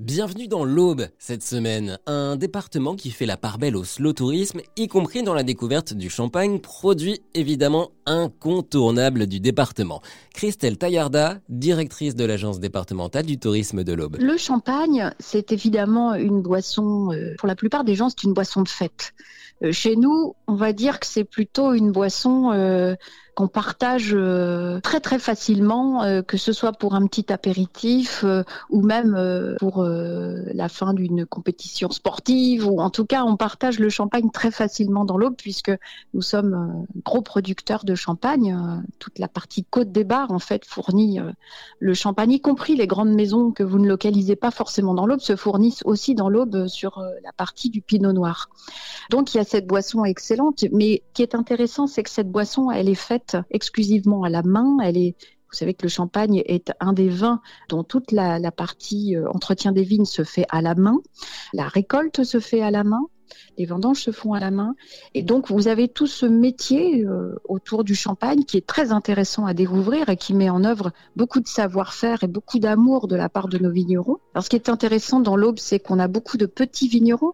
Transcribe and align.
Bienvenue 0.00 0.48
dans 0.48 0.64
l'Aube 0.64 1.08
cette 1.18 1.42
semaine, 1.42 1.98
un 2.06 2.36
département 2.36 2.96
qui 2.96 3.10
fait 3.10 3.26
la 3.26 3.36
part 3.36 3.58
belle 3.58 3.76
au 3.76 3.84
slow 3.84 4.14
tourisme, 4.14 4.62
y 4.78 4.88
compris 4.88 5.22
dans 5.22 5.34
la 5.34 5.42
découverte 5.42 5.92
du 5.92 6.08
champagne, 6.08 6.58
produit 6.58 7.20
évidemment 7.34 7.90
incontournable 8.06 9.26
du 9.26 9.40
département. 9.40 10.00
Christelle 10.32 10.78
Taillarda, 10.78 11.40
directrice 11.50 12.16
de 12.16 12.24
l'agence 12.24 12.60
départementale 12.60 13.26
du 13.26 13.38
tourisme 13.38 13.84
de 13.84 13.92
l'Aube. 13.92 14.16
Le 14.18 14.38
champagne, 14.38 15.12
c'est 15.18 15.52
évidemment 15.52 16.14
une 16.14 16.40
boisson, 16.40 17.12
euh, 17.12 17.34
pour 17.36 17.46
la 17.46 17.54
plupart 17.54 17.84
des 17.84 17.94
gens, 17.94 18.08
c'est 18.08 18.22
une 18.22 18.32
boisson 18.32 18.62
de 18.62 18.70
fête. 18.70 19.12
Euh, 19.62 19.70
chez 19.70 19.96
nous, 19.96 20.34
on 20.46 20.54
va 20.54 20.72
dire 20.72 20.98
que 20.98 21.06
c'est 21.06 21.24
plutôt 21.24 21.74
une 21.74 21.92
boisson 21.92 22.52
euh, 22.52 22.94
qu'on 23.34 23.48
partage 23.48 24.10
euh, 24.12 24.80
très 24.80 25.00
très 25.00 25.18
facilement, 25.18 26.02
euh, 26.02 26.22
que 26.22 26.36
ce 26.36 26.52
soit 26.52 26.72
pour 26.72 26.94
un 26.94 27.06
petit 27.06 27.32
apéritif 27.32 28.24
euh, 28.24 28.42
ou 28.70 28.82
même 28.82 29.16
pour 29.58 29.84
la 29.84 30.68
fin 30.68 30.94
d'une 30.94 31.26
compétition 31.26 31.90
sportive, 31.90 32.66
ou 32.66 32.80
en 32.80 32.90
tout 32.90 33.04
cas 33.04 33.24
on 33.24 33.36
partage 33.36 33.78
le 33.78 33.88
champagne 33.88 34.30
très 34.30 34.50
facilement 34.50 35.04
dans 35.04 35.16
l'Aube 35.16 35.34
puisque 35.36 35.72
nous 36.14 36.22
sommes 36.22 36.86
gros 37.04 37.22
producteurs 37.22 37.84
de 37.84 37.94
champagne. 37.94 38.56
toute 38.98 39.18
la 39.18 39.28
partie 39.28 39.64
côte 39.64 39.92
des 39.92 40.04
bars 40.04 40.30
en 40.30 40.38
fait 40.38 40.64
fournit 40.64 41.20
le 41.78 41.94
champagne, 41.94 42.32
y 42.32 42.40
compris 42.40 42.76
les 42.76 42.86
grandes 42.86 43.14
maisons 43.14 43.50
que 43.52 43.62
vous 43.62 43.78
ne 43.78 43.88
localisez 43.88 44.36
pas 44.36 44.50
forcément 44.50 44.94
dans 44.94 45.06
l'Aube, 45.06 45.20
se 45.20 45.36
fournissent 45.36 45.82
aussi 45.84 46.14
dans 46.14 46.28
l'Aube 46.28 46.66
sur 46.66 47.02
la 47.24 47.32
partie 47.32 47.70
du 47.70 47.80
Pinot 47.82 48.12
Noir. 48.12 48.48
Donc 49.10 49.34
il 49.34 49.38
y 49.38 49.40
a 49.40 49.44
cette 49.44 49.66
boisson 49.66 50.04
excellente, 50.04 50.64
mais 50.72 51.02
ce 51.08 51.12
qui 51.14 51.22
est 51.22 51.34
intéressant, 51.34 51.86
c'est 51.86 52.02
que 52.02 52.10
cette 52.10 52.30
boisson, 52.30 52.70
elle 52.70 52.88
est 52.88 52.94
faite 52.94 53.19
exclusivement 53.50 54.24
à 54.24 54.28
la 54.28 54.42
main. 54.42 54.78
Elle 54.82 54.96
est 54.96 55.14
vous 55.50 55.56
savez 55.56 55.74
que 55.74 55.82
le 55.82 55.88
champagne 55.88 56.42
est 56.46 56.72
un 56.78 56.92
des 56.92 57.08
vins 57.08 57.40
dont 57.68 57.82
toute 57.82 58.12
la, 58.12 58.38
partie 58.52 59.16
euh, 59.16 59.28
entretien 59.30 59.72
des 59.72 59.82
vignes 59.82 60.04
se 60.04 60.22
fait 60.22 60.46
à 60.48 60.62
la 60.62 60.76
main. 60.76 60.98
La 61.52 61.66
récolte 61.66 62.22
se 62.22 62.38
fait 62.38 62.62
à 62.62 62.70
la 62.70 62.84
main. 62.84 63.02
Les 63.58 63.66
vendanges 63.66 64.00
se 64.00 64.12
font 64.12 64.32
à 64.32 64.40
la 64.40 64.50
main. 64.50 64.74
Et 65.14 65.22
donc, 65.22 65.50
vous 65.50 65.66
avez 65.66 65.88
tout 65.88 66.06
ce 66.06 66.26
métier 66.26 67.04
euh, 67.04 67.34
autour 67.48 67.82
du 67.82 67.94
champagne 67.94 68.44
qui 68.44 68.56
est 68.56 68.66
très 68.66 68.92
intéressant 68.92 69.44
à 69.44 69.54
découvrir 69.54 70.08
et 70.08 70.16
qui 70.16 70.34
met 70.34 70.50
en 70.50 70.64
œuvre 70.64 70.92
beaucoup 71.16 71.40
de 71.40 71.48
savoir-faire 71.48 72.22
et 72.22 72.28
beaucoup 72.28 72.60
d'amour 72.60 73.08
de 73.08 73.16
la 73.16 73.28
part 73.28 73.48
de 73.48 73.58
nos 73.58 73.70
vignerons. 73.70 74.18
Alors, 74.34 74.44
ce 74.44 74.50
qui 74.50 74.56
est 74.56 74.68
intéressant 74.68 75.18
dans 75.18 75.36
l'Aube, 75.36 75.58
c'est 75.58 75.80
qu'on 75.80 75.98
a 75.98 76.08
beaucoup 76.08 76.36
de 76.36 76.46
petits 76.46 76.88
vignerons 76.88 77.32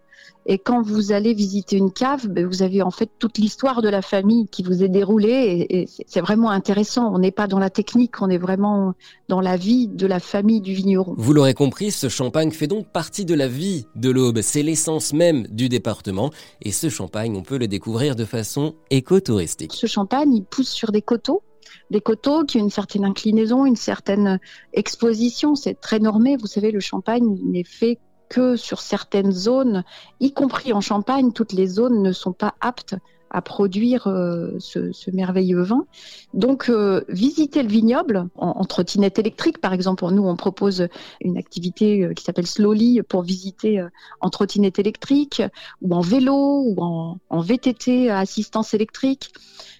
et 0.48 0.58
quand 0.58 0.80
vous 0.80 1.12
allez 1.12 1.34
visiter 1.34 1.76
une 1.76 1.92
cave, 1.92 2.28
ben, 2.28 2.46
vous 2.46 2.62
avez 2.62 2.80
en 2.80 2.92
fait 2.92 3.10
toute 3.18 3.38
l'histoire 3.38 3.82
de 3.82 3.88
la 3.88 4.00
famille 4.00 4.46
qui 4.48 4.62
vous 4.62 4.84
est 4.84 4.88
déroulée 4.88 5.66
et, 5.68 5.88
c'est 6.06 6.20
vraiment 6.20 6.50
intéressant. 6.50 7.12
On 7.12 7.18
n'est 7.18 7.32
pas 7.32 7.48
dans 7.48 7.58
la 7.58 7.70
technique, 7.70 8.22
on 8.22 8.30
est 8.30 8.38
vraiment 8.38 8.94
dans 9.28 9.40
la 9.40 9.56
vie 9.56 9.88
de 9.88 10.06
la 10.06 10.20
famille 10.20 10.60
du 10.60 10.72
vigneron. 10.72 11.14
Vous 11.18 11.32
l'aurez 11.32 11.54
compris, 11.54 11.90
ce 11.90 12.08
champagne 12.08 12.52
fait 12.52 12.68
donc 12.68 12.86
partie 12.92 13.24
de 13.24 13.34
la 13.34 13.48
vie 13.48 13.86
de 13.96 14.10
l'Aube. 14.10 14.40
C'est 14.40 14.62
l'essence 14.62 15.12
même 15.12 15.48
du 15.48 15.68
département 15.68 16.30
et 16.62 16.70
ce 16.70 16.88
champagne, 16.88 17.36
on 17.36 17.42
peut 17.42 17.58
le 17.58 17.66
découvrir 17.66 18.14
de 18.14 18.24
façon 18.24 18.74
écotouristique. 18.90 19.72
Ce 19.74 19.86
champagne, 19.86 20.32
il 20.32 20.44
pousse 20.44 20.70
sur 20.70 20.92
des 20.92 21.02
coteaux 21.02 21.42
des 21.90 22.00
coteaux 22.00 22.44
qui 22.44 22.58
ont 22.58 22.64
une 22.64 22.70
certaine 22.70 23.04
inclinaison, 23.04 23.66
une 23.66 23.76
certaine 23.76 24.38
exposition. 24.72 25.54
C'est 25.56 25.74
très 25.80 25.98
normé. 25.98 26.36
Vous 26.36 26.46
savez, 26.46 26.70
le 26.70 26.80
champagne 26.80 27.38
n'est 27.44 27.64
fait 27.64 27.98
que 28.28 28.56
sur 28.56 28.80
certaines 28.80 29.32
zones, 29.32 29.84
y 30.20 30.32
compris 30.32 30.72
en 30.72 30.80
Champagne, 30.80 31.32
toutes 31.32 31.52
les 31.52 31.66
zones 31.66 32.02
ne 32.02 32.12
sont 32.12 32.32
pas 32.32 32.54
aptes 32.60 32.96
à 33.30 33.42
produire 33.42 34.06
euh, 34.06 34.56
ce, 34.58 35.10
merveilleux 35.10 35.62
vin. 35.62 35.84
Donc, 36.32 36.68
euh, 36.68 37.02
visiter 37.08 37.62
le 37.62 37.68
vignoble 37.68 38.28
en, 38.36 38.64
trottinette 38.64 39.18
électrique, 39.18 39.60
par 39.60 39.72
exemple. 39.72 40.06
Nous, 40.10 40.26
on 40.26 40.36
propose 40.36 40.88
une 41.20 41.36
activité 41.36 42.04
euh, 42.04 42.14
qui 42.14 42.24
s'appelle 42.24 42.46
Slowly 42.46 43.02
pour 43.02 43.22
visiter 43.22 43.84
en 44.20 44.30
trottinette 44.30 44.78
électrique 44.78 45.42
ou 45.82 45.94
en 45.94 46.00
vélo 46.00 46.62
ou 46.66 46.76
en, 46.78 47.18
en 47.28 47.40
VTT 47.40 48.10
à 48.10 48.20
assistance 48.20 48.74
électrique. 48.74 49.32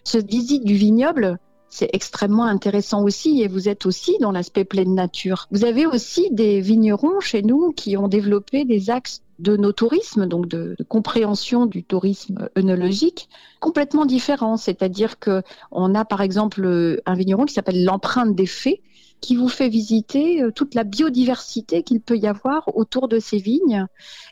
Cette 0.05 0.29
visite 0.29 0.65
du 0.65 0.75
vignoble, 0.75 1.39
c'est 1.69 1.91
extrêmement 1.93 2.45
intéressant 2.45 3.03
aussi 3.03 3.43
et 3.43 3.49
vous 3.49 3.69
êtes 3.69 3.87
aussi 3.87 4.17
dans 4.21 4.33
l'aspect 4.33 4.65
pleine 4.65 4.95
nature. 4.95 5.47
Vous 5.51 5.65
avez 5.65 5.87
aussi 5.87 6.29
des 6.31 6.61
vignerons 6.61 7.21
chez 7.21 7.43
nous 7.43 7.73
qui 7.73 7.97
ont 7.97 8.09
développé 8.09 8.65
des 8.65 8.91
axes 8.91 9.23
de 9.39 9.57
nos 9.57 9.73
tourismes, 9.73 10.27
donc 10.27 10.49
de, 10.49 10.77
compréhension 10.89 11.67
du 11.67 11.85
tourisme 11.85 12.49
œnologique, 12.57 13.29
complètement 13.61 14.07
différents. 14.07 14.57
C'est-à-dire 14.57 15.19
que 15.19 15.43
on 15.71 15.95
a 15.95 16.05
par 16.05 16.23
exemple 16.23 17.01
un 17.05 17.15
vigneron 17.15 17.45
qui 17.45 17.55
s'appelle 17.55 17.85
l'empreinte 17.85 18.35
des 18.35 18.47
fées, 18.47 18.83
qui 19.21 19.37
vous 19.37 19.49
fait 19.49 19.69
visiter 19.69 20.43
euh, 20.43 20.51
toute 20.51 20.75
la 20.75 20.85
biodiversité 20.85 21.83
qu'il 21.83 22.01
peut 22.01 22.17
y 22.17 22.27
avoir 22.27 22.77
autour 22.77 23.09
de 23.09 23.19
ces 23.19 23.39
vignes, 23.39 23.87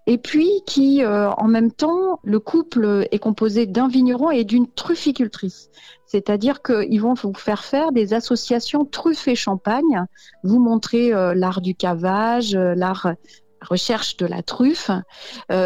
et 0.07 0.19
puis 0.19 0.63
qui, 0.67 1.03
euh, 1.03 1.31
en 1.31 1.49
même 1.49 1.73
temps, 1.73 2.21
le 2.23 2.39
couple 2.39 3.07
est 3.11 3.19
composé 3.19 3.67
d'un 3.67 3.89
vigneron 3.89 4.31
et 4.31 4.45
d'une 4.45 4.69
trufficultrice. 4.69 5.71
C'est-à-dire 6.07 6.63
qu'ils 6.63 7.01
vont 7.01 7.15
vous 7.15 7.35
faire 7.35 7.65
faire 7.65 7.93
des 7.93 8.15
associations 8.15 8.85
truffes 8.85 9.27
et 9.27 9.35
champagne, 9.35 10.05
vous 10.45 10.61
montrer 10.61 11.13
euh, 11.13 11.35
l'art 11.35 11.61
du 11.61 11.75
cavage, 11.75 12.55
l'art 12.55 13.15
recherche 13.61 14.19
de 14.19 14.27
la 14.27 14.43
truffe. 14.43 14.91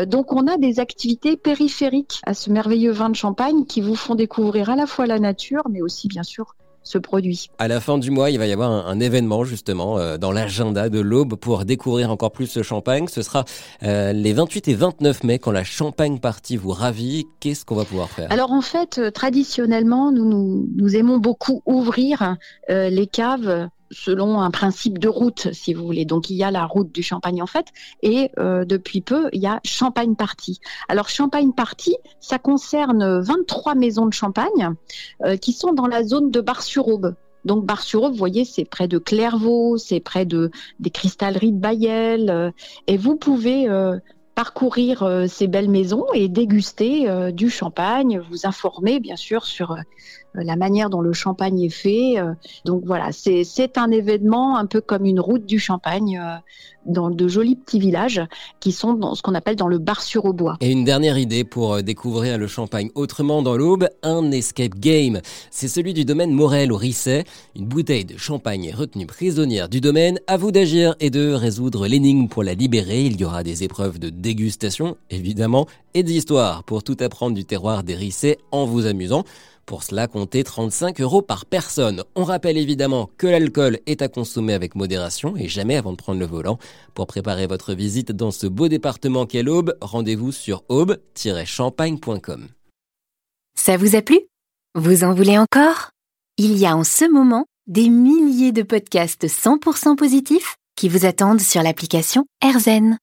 Donc 0.07 0.33
on 0.33 0.47
a 0.47 0.57
des 0.57 0.79
activités 0.79 1.37
périphériques 1.37 2.21
à 2.25 2.33
ce 2.33 2.49
merveilleux 2.49 2.93
vin 2.93 3.11
de 3.11 3.17
champagne 3.17 3.65
qui 3.65 3.81
vous 3.81 3.97
font 3.97 4.15
découvrir 4.15 4.71
à 4.71 4.77
la 4.77 4.87
fois 4.87 5.07
la 5.07 5.19
nature, 5.19 5.65
mais 5.69 5.83
aussi 5.83 6.07
bien 6.07 6.23
sûr 6.23 6.55
ce 6.89 6.97
produit. 6.97 7.51
À 7.59 7.69
la 7.69 7.81
fin 7.81 7.99
du 7.99 8.11
mois, 8.11 8.31
il 8.31 8.39
va 8.39 8.47
y 8.47 8.53
avoir 8.53 8.89
un, 8.89 8.99
événement 8.99 9.45
justement 9.45 9.99
euh, 9.99 10.17
dans 10.17 10.33
l'agenda 10.33 10.89
de 10.89 10.99
l'Aube 10.99 11.37
pour 11.37 11.65
découvrir 11.65 12.11
encore 12.11 12.33
plus 12.33 12.47
ce 12.47 12.63
champagne. 12.63 13.07
Ce 13.09 13.21
sera 13.21 13.45
euh, 13.83 14.13
les 14.13 14.33
28 14.33 14.69
et 14.69 14.75
29 14.75 15.25
mai 15.25 15.39
quand 15.39 15.53
la 15.53 15.65
Champagne 15.65 16.19
Party 16.19 16.57
vous 16.57 16.71
ravit. 16.71 17.27
Qu'est-ce 17.41 17.67
qu'on 17.67 17.77
va 17.77 17.85
pouvoir 17.85 18.09
faire? 18.09 18.33
Alors 18.33 18.53
en 18.53 18.63
fait, 18.63 18.99
euh, 18.99 19.11
traditionnellement, 19.11 20.11
nous, 20.11 20.25
nous, 20.25 20.67
nous 20.75 20.97
aimons 20.97 21.19
beaucoup 21.19 21.63
ouvrir 21.67 22.37
les 22.69 23.07
caves 23.07 23.69
selon 23.91 24.41
un 24.41 24.51
principe 24.51 24.99
de 24.99 25.09
route, 25.09 25.49
si 25.53 25.75
vous 25.75 25.85
voulez. 25.85 26.05
Donc 26.05 26.31
il 26.31 26.37
y 26.37 26.45
a 26.45 26.51
la 26.51 26.67
route 26.67 26.93
du 26.93 27.03
Champagne 27.03 27.43
en 27.43 27.47
fait, 27.47 27.67
et 28.03 28.31
euh, 28.39 28.65
depuis 28.65 29.01
peu 29.01 29.29
il 29.33 29.41
y 29.41 29.47
a 29.47 29.61
Champagne 29.65 30.15
Party. 30.15 30.61
Alors 30.89 31.09
Champagne 31.09 31.53
Party, 31.53 31.97
ça 32.21 32.39
concerne 32.39 33.21
23 33.21 33.75
maisons 33.75 34.07
de 34.07 34.13
champagne 34.13 34.75
euh, 35.25 35.37
qui 35.37 35.53
sont 35.53 35.73
dans 35.73 35.87
la 35.87 36.05
zone 36.05 36.31
de 36.31 36.41
Bar-sur-Aube. 36.41 37.15
Donc 37.45 37.65
Bar-sur-Aube, 37.65 38.13
vous 38.13 38.19
voyez, 38.19 38.45
c'est 38.45 38.65
près 38.65 38.89
de 38.89 38.99
Clairvaux, 38.99 39.79
c'est 39.79 40.01
près 40.01 40.27
de 40.27 40.51
des 40.81 40.91
cristalleries 40.91 41.53
de 41.53 41.59
Bayel, 41.59 42.31
euh, 42.31 42.51
et 42.87 42.97
vous 42.97 43.17
pouvez 43.17 43.69
parcourir 44.35 45.25
ces 45.29 45.49
belles 45.49 45.69
maisons 45.69 46.07
et 46.15 46.29
déguster 46.29 47.33
du 47.33 47.51
champagne, 47.51 48.21
vous 48.31 48.47
informer 48.47 49.01
bien 49.01 49.17
sûr 49.17 49.45
sur 49.45 49.77
la 50.43 50.57
manière 50.57 50.91
dont 50.91 51.01
le 51.01 51.13
champagne 51.13 51.61
est 51.61 51.69
fait. 51.69 52.19
Euh, 52.19 52.33
donc 52.65 52.83
voilà, 52.85 53.11
c'est 53.13 53.79
un 53.79 53.91
événement 53.91 54.57
un 54.57 54.67
peu 54.67 54.81
comme 54.81 55.05
une 55.05 55.21
route 55.21 55.47
du 55.47 55.59
champagne 55.59 56.19
euh, 56.23 56.37
dans 56.87 57.11
de 57.11 57.29
jolis 57.29 57.57
petits 57.57 57.79
villages 57.79 58.23
qui 58.61 58.73
sont 58.73 58.95
dans 58.95 59.15
ce 59.15 59.23
qu'on 59.23 59.35
appelle 59.35 59.57
dans 59.57 59.69
le 59.69 59.79
bar 59.79 60.03
sur 60.03 60.25
au 60.25 60.33
bois. 60.33 60.57
Et 60.61 60.71
une 60.71 60.85
dernière 60.85 61.19
idée 61.19 61.45
pour 61.45 61.83
découvrir 61.83 62.39
le 62.39 62.47
champagne 62.47 62.91
autrement 62.95 63.43
dans 63.43 63.57
l'aube, 63.57 63.89
un 64.03 64.31
escape 64.31 64.75
game. 64.79 65.21
C'est 65.51 65.69
celui 65.69 65.93
du 65.93 66.05
domaine 66.05 66.33
Morel 66.33 66.73
au 66.73 66.77
Risset. 66.77 67.25
Une 67.55 67.67
bouteille 67.67 68.05
de 68.05 68.17
champagne 68.17 68.65
est 68.65 68.75
retenue 68.75 69.07
prisonnière 69.07 69.69
du 69.69 69.81
domaine. 69.81 70.19
À 70.27 70.37
vous 70.37 70.51
d'agir 70.51 70.95
et 71.01 71.11
de 71.11 71.33
résoudre 71.33 71.87
l'énigme 71.87 72.29
pour 72.29 72.43
la 72.43 72.55
libérer. 72.55 73.03
Il 73.03 73.21
y 73.21 73.25
aura 73.25 73.43
des 73.43 73.65
épreuves 73.65 73.99
de 73.99 74.09
dégustation, 74.09 74.97
évidemment, 75.11 75.67
et 75.95 76.03
d'histoire 76.03 76.65
pour 76.65 76.83
tout 76.83 76.97
apprendre 77.01 77.35
du 77.35 77.45
terroir 77.45 77.83
des 77.83 77.95
Rissets 77.95 78.39
en 78.53 78.65
vous 78.65 78.87
amusant. 78.87 79.25
Pour 79.69 79.83
cela, 79.83 80.07
comptez 80.07 80.45
35 80.45 80.99
euros 81.03 81.21
par 81.21 81.45
personne. 81.45 82.03
On 82.15 82.25
rappelle 82.25 82.57
évidemment 82.57 83.11
que 83.19 83.27
l'alcool 83.27 83.81
est 83.85 84.01
à 84.01 84.09
consommer 84.09 84.55
avec 84.55 84.75
modération 84.75 85.37
et 85.37 85.47
jamais 85.47 85.77
avant 85.77 85.93
de 85.93 85.99
prendre 85.99 86.19
le 86.19 86.25
volant. 86.25 86.59
Pour 86.95 87.07
préparer 87.07 87.47
votre 87.47 87.75
visite 87.75 88.11
dans 88.11 88.31
ce 88.31 88.47
beau 88.47 88.69
département 88.69 89.27
qu'est 89.27 89.43
l'Aube, 89.43 89.77
rendez-vous 89.83 90.33
sur 90.33 90.65
aube-champagne.com. 90.71 92.49
Ça 93.59 93.77
vous 93.77 93.95
a 93.95 94.01
plu? 94.01 94.19
Vous 94.75 95.05
en 95.05 95.13
voulez 95.13 95.37
encore? 95.37 95.91
Il 96.39 96.57
y 96.57 96.65
a 96.65 96.75
en 96.75 96.85
ce 96.85 97.05
moment 97.05 97.45
des 97.67 97.91
milliers 97.91 98.53
de 98.53 98.63
podcasts 98.63 99.27
100% 99.27 99.97
positifs 99.97 100.57
qui 100.77 100.89
vous 100.89 101.05
attendent 101.05 101.43
sur 101.43 101.63
l'application 101.63 102.25
AirZen. 102.43 102.97